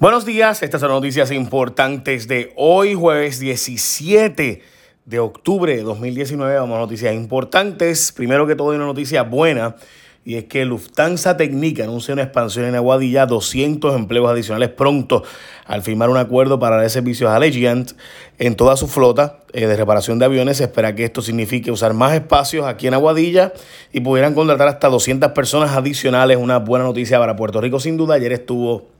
[0.00, 4.62] Buenos días, estas son noticias importantes de hoy, jueves 17
[5.04, 6.58] de octubre de 2019.
[6.58, 8.10] Vamos a noticias importantes.
[8.10, 9.76] Primero que todo, hay una noticia buena
[10.24, 15.22] y es que Lufthansa Technica anuncia una expansión en Aguadilla, 200 empleos adicionales pronto
[15.66, 17.92] al firmar un acuerdo para dar servicios a Legiant
[18.38, 20.56] en toda su flota eh, de reparación de aviones.
[20.56, 23.52] Se espera que esto signifique usar más espacios aquí en Aguadilla
[23.92, 26.38] y pudieran contratar hasta 200 personas adicionales.
[26.38, 28.14] Una buena noticia para Puerto Rico, sin duda.
[28.14, 28.98] Ayer estuvo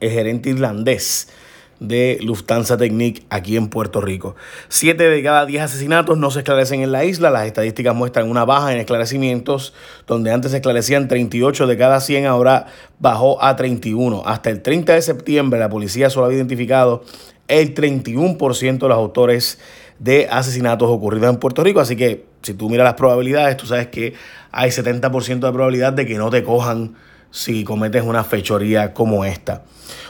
[0.00, 1.28] el gerente irlandés
[1.80, 4.36] de Lufthansa Technic aquí en Puerto Rico.
[4.68, 7.30] Siete de cada diez asesinatos no se esclarecen en la isla.
[7.30, 9.72] Las estadísticas muestran una baja en esclarecimientos,
[10.06, 12.66] donde antes se esclarecían 38 de cada 100, ahora
[12.98, 14.22] bajó a 31.
[14.26, 17.02] Hasta el 30 de septiembre la policía solo había identificado
[17.48, 19.58] el 31% de los autores
[19.98, 21.80] de asesinatos ocurridos en Puerto Rico.
[21.80, 24.14] Así que si tú miras las probabilidades, tú sabes que
[24.52, 26.94] hay 70% de probabilidad de que no te cojan
[27.30, 29.62] si cometes una fechoría como esta.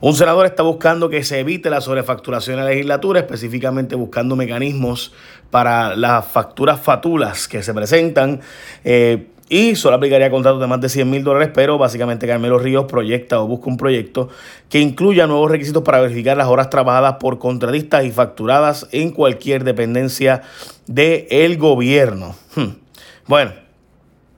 [0.00, 5.12] Un senador está buscando que se evite la sobrefacturación en la legislatura, específicamente buscando mecanismos
[5.50, 8.40] para las facturas fatulas que se presentan.
[8.84, 12.86] Eh, y solo aplicaría contratos de más de 100 mil dólares, pero básicamente Carmelo Ríos
[12.86, 14.30] proyecta o busca un proyecto
[14.70, 19.64] que incluya nuevos requisitos para verificar las horas trabajadas por contratistas y facturadas en cualquier
[19.64, 20.42] dependencia
[20.86, 22.34] del gobierno.
[22.56, 22.70] Hmm.
[23.26, 23.52] Bueno,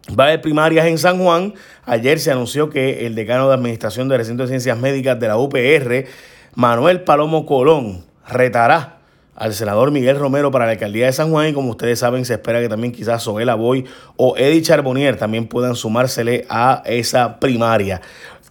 [0.09, 1.55] Va a haber primarias en San Juan.
[1.85, 5.37] Ayer se anunció que el decano de Administración de Recinto de Ciencias Médicas de la
[5.37, 6.07] UPR,
[6.55, 8.99] Manuel Palomo Colón, retará
[9.35, 12.35] al senador Miguel Romero para la alcaldía de San Juan y como ustedes saben se
[12.35, 13.85] espera que también quizás Soela Boy
[14.17, 18.01] o Eddie Charbonnier también puedan sumársele a esa primaria.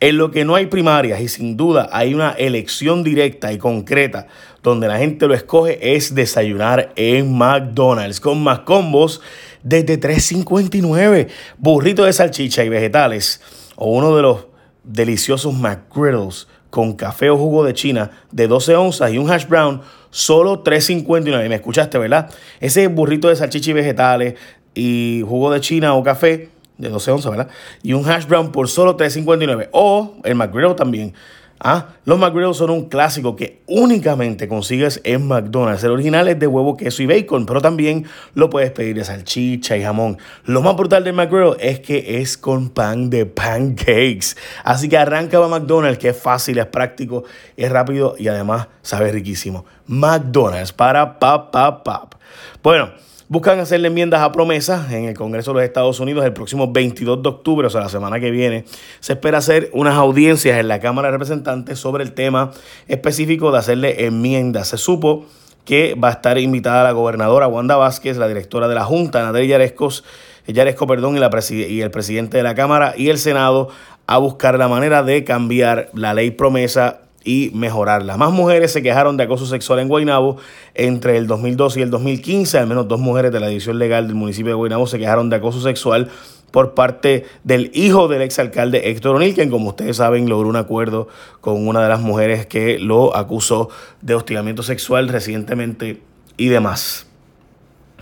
[0.01, 4.27] En lo que no hay primarias y sin duda hay una elección directa y concreta
[4.61, 9.21] donde la gente lo escoge es desayunar en McDonald's con más combos
[9.63, 11.27] desde 3.59.
[11.57, 13.41] Burrito de salchicha y vegetales
[13.75, 14.47] o uno de los
[14.83, 19.81] deliciosos McGriddles con café o jugo de China de 12 onzas y un hash brown,
[20.09, 21.47] solo 3.59.
[21.47, 22.29] Me escuchaste, ¿verdad?
[22.59, 24.33] Ese burrito de salchicha y vegetales
[24.73, 27.49] y jugo de China o café de 12 onzas, ¿verdad?
[27.83, 29.69] Y un hash brown por solo 3.59.
[29.71, 31.13] O el McGriddle también
[31.59, 35.83] Ah, los McGriddles son un clásico que únicamente consigues en McDonald's.
[35.85, 39.77] El original es de huevo, queso y bacon, pero también lo puedes pedir de salchicha
[39.77, 40.17] y jamón.
[40.43, 44.35] Lo más brutal del McGriddle es que es con pan de pancakes.
[44.65, 47.23] Así que arranca a McDonald's, que es fácil, es práctico,
[47.55, 49.65] es rápido y además sabe riquísimo.
[49.87, 52.15] McDonald's para pap, pap, pap.
[52.61, 52.89] Bueno.
[53.27, 57.23] Buscan hacerle enmiendas a promesas en el Congreso de los Estados Unidos el próximo 22
[57.23, 58.65] de octubre, o sea, la semana que viene.
[58.99, 62.51] Se espera hacer unas audiencias en la Cámara de Representantes sobre el tema
[62.87, 64.67] específico de hacerle enmiendas.
[64.67, 65.25] Se supo
[65.65, 69.43] que va a estar invitada la gobernadora Wanda Vázquez, la directora de la Junta, Nadia
[69.43, 70.03] Yarescos,
[70.45, 73.69] Yaresco, perdón, y, la y el presidente de la Cámara y el Senado
[74.05, 78.15] a buscar la manera de cambiar la ley promesa y mejorarla.
[78.15, 80.37] Más mujeres se quejaron de acoso sexual en Guaynabo
[80.75, 82.59] entre el 2012 y el 2015.
[82.59, 85.35] Al menos dos mujeres de la edición legal del municipio de Guaynabo se quejaron de
[85.35, 86.09] acoso sexual
[86.51, 91.09] por parte del hijo del exalcalde Héctor O'Neill, quien como ustedes saben logró un acuerdo
[91.41, 93.69] con una de las mujeres que lo acusó
[94.01, 96.01] de hostigamiento sexual recientemente
[96.37, 97.07] y demás.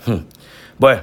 [0.06, 0.26] Hmm.
[0.78, 1.02] Bueno,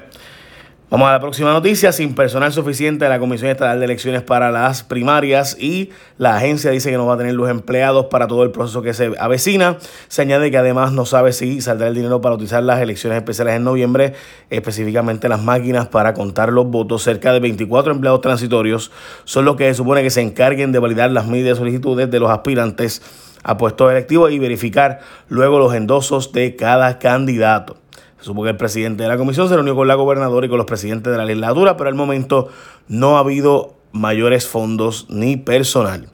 [0.91, 1.93] Vamos a la próxima noticia.
[1.93, 6.91] Sin personal suficiente la Comisión Estatal de Elecciones para las primarias y la agencia dice
[6.91, 9.79] que no va a tener los empleados para todo el proceso que se avecina.
[10.09, 13.55] Se añade que además no sabe si saldrá el dinero para utilizar las elecciones especiales
[13.55, 14.15] en noviembre,
[14.51, 17.05] específicamente las máquinas para contar los votos.
[17.05, 18.91] Cerca de 24 empleados transitorios
[19.23, 22.33] son los que se supone que se encarguen de validar las medidas solicitudes de los
[22.33, 23.01] aspirantes
[23.45, 27.80] a puestos electivos y verificar luego los endosos de cada candidato.
[28.21, 30.59] Se supo que el presidente de la comisión se reunió con la gobernadora y con
[30.59, 32.49] los presidentes de la legislatura, pero al momento
[32.87, 36.09] no ha habido mayores fondos ni personal.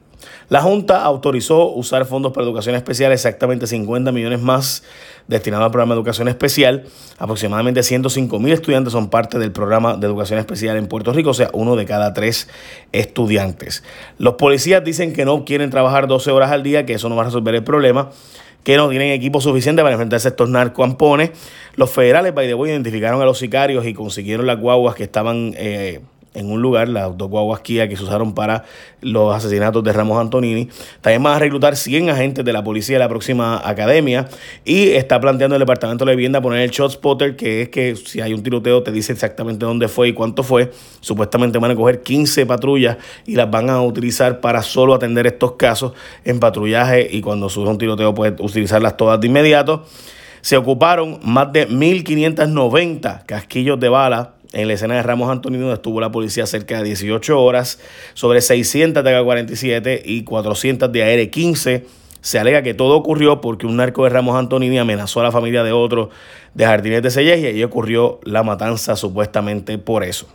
[0.49, 4.83] La Junta autorizó usar fondos para educación especial, exactamente 50 millones más
[5.27, 6.85] destinados al programa de educación especial.
[7.17, 11.33] Aproximadamente 105 mil estudiantes son parte del programa de educación especial en Puerto Rico, o
[11.33, 12.47] sea, uno de cada tres
[12.93, 13.83] estudiantes.
[14.17, 17.23] Los policías dicen que no quieren trabajar 12 horas al día, que eso no va
[17.23, 18.11] a resolver el problema
[18.67, 21.31] que no tienen equipo suficiente para enfrentarse a estos narcoampones.
[21.77, 25.53] Los federales, by the way, identificaron a los sicarios y consiguieron las guaguas que estaban
[25.55, 26.01] eh,
[26.37, 28.63] en un lugar, las dos guaguas que se usaron para
[29.01, 30.69] los asesinatos de Ramos Antonini.
[31.01, 34.27] También van a reclutar 100 agentes de la policía de la próxima academia
[34.63, 38.21] y está planteando el Departamento de Vivienda poner el shot spotter, que es que si
[38.21, 40.71] hay un tiroteo te dice exactamente dónde fue y cuánto fue.
[41.01, 45.53] Supuestamente van a coger 15 patrullas y las van a utilizar para solo atender estos
[45.53, 45.93] casos
[46.23, 49.85] en patrullaje y cuando sube un tiroteo puede utilizarlas todas de inmediato
[50.41, 55.75] se ocuparon más de 1.590 casquillos de bala en la escena de Ramos Antonio, donde
[55.75, 57.79] estuvo la policía cerca de 18 horas,
[58.13, 61.83] sobre 600 de AK-47 y 400 de AR-15.
[62.21, 65.63] Se alega que todo ocurrió porque un narco de Ramos Antonini amenazó a la familia
[65.63, 66.09] de otro
[66.53, 70.27] de Jardines de Selles y ahí ocurrió la matanza supuestamente por eso.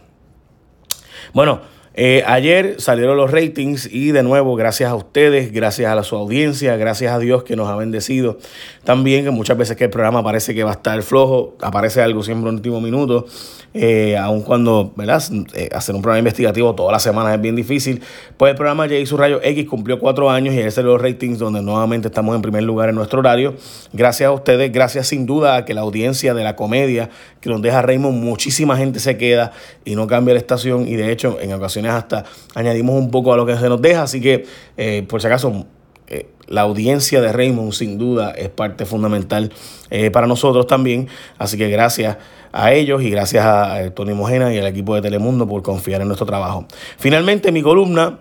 [1.35, 1.61] Bueno,
[1.95, 6.77] eh, ayer salieron los ratings y de nuevo, gracias a ustedes, gracias a su audiencia,
[6.77, 8.39] gracias a Dios que nos ha bendecido.
[8.85, 12.23] También que muchas veces que el programa parece que va a estar flojo, aparece algo
[12.23, 13.27] siempre en último minuto,
[13.75, 15.23] eh, aun cuando, ¿verdad?
[15.55, 18.03] Eh, hacer un programa investigativo toda la semana es bien difícil.
[18.37, 21.39] Pues el programa J su Rayo X cumplió cuatro años y ayer salieron los ratings
[21.39, 23.55] donde nuevamente estamos en primer lugar en nuestro horario.
[23.93, 27.11] Gracias a ustedes, gracias sin duda a que la audiencia de la comedia
[27.41, 29.53] que nos deja Raymond, muchísima gente se queda
[29.85, 32.25] y no cambia la estación y de hecho en ocasiones hasta
[32.55, 34.47] añadimos un poco a lo que se nos deja, así que
[34.77, 35.67] eh, por si acaso
[36.07, 39.53] eh, la audiencia de Raymond sin duda es parte fundamental
[39.91, 41.09] eh, para nosotros también,
[41.39, 42.19] así que gracias
[42.53, 46.09] a ellos y gracias a Tony Mojena y al equipo de Telemundo por confiar en
[46.09, 46.67] nuestro trabajo.
[46.99, 48.19] Finalmente mi columna,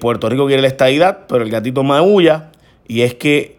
[0.00, 2.52] Puerto Rico quiere la estadidad, pero el gatito maulla
[2.86, 3.56] y es que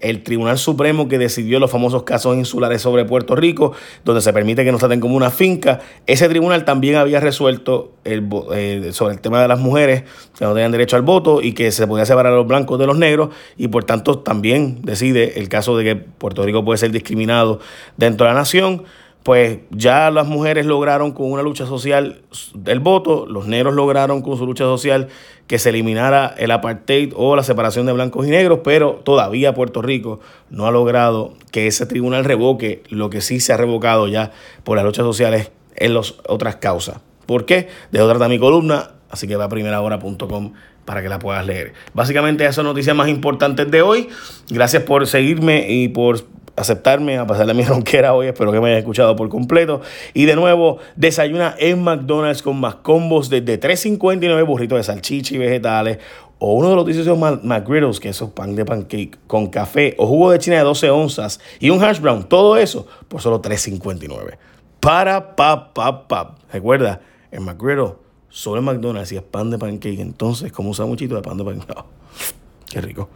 [0.00, 3.72] el Tribunal Supremo que decidió los famosos casos insulares sobre Puerto Rico,
[4.04, 5.80] donde se permite que no traten como una finca.
[6.06, 10.04] Ese tribunal también había resuelto el, eh, sobre el tema de las mujeres
[10.38, 12.86] que no tenían derecho al voto y que se podía separar a los blancos de
[12.86, 16.90] los negros y por tanto también decide el caso de que Puerto Rico puede ser
[16.90, 17.60] discriminado
[17.96, 18.84] dentro de la nación
[19.26, 22.22] pues ya las mujeres lograron con una lucha social
[22.64, 25.08] el voto, los negros lograron con su lucha social
[25.48, 29.82] que se eliminara el apartheid o la separación de blancos y negros, pero todavía Puerto
[29.82, 34.30] Rico no ha logrado que ese tribunal revoque lo que sí se ha revocado ya
[34.62, 37.00] por las luchas sociales en las otras causas.
[37.26, 37.66] ¿Por qué?
[37.90, 40.52] Dejo tratar mi columna, así que va a primerahora.com
[40.84, 41.72] para que la puedas leer.
[41.94, 44.08] Básicamente esas son noticias más importantes de hoy.
[44.50, 46.20] Gracias por seguirme y por
[46.56, 48.28] aceptarme, a pasarle mi ronquera hoy.
[48.28, 49.82] Espero que me haya escuchado por completo.
[50.14, 55.38] Y de nuevo, desayuna en McDonald's con más combos desde 3.59 burritos de salchicha y
[55.38, 55.98] vegetales.
[56.38, 60.30] O uno de los deliciosos McGriddles, que es pan de pancake con café o jugo
[60.30, 62.24] de china de 12 onzas y un hash brown.
[62.24, 64.36] Todo eso por solo 3.59.
[64.80, 66.34] Para, pa, pa, pa.
[66.52, 67.00] Recuerda,
[67.30, 67.94] el McGriddle
[68.28, 69.98] solo en McDonald's y es pan de pancake.
[69.98, 71.84] Entonces, como un muchito de pan de pancake.
[72.68, 73.08] qué rico.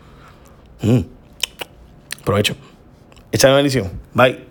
[0.81, 1.01] Mm.
[2.25, 2.57] Provecho.
[3.33, 3.91] Echa una bendición.
[4.15, 4.50] Bye.